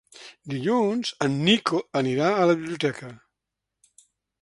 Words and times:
Dilluns 0.53 1.11
en 1.27 1.35
Nico 1.49 1.83
anirà 2.01 2.33
a 2.39 2.51
la 2.53 2.59
biblioteca. 2.63 3.15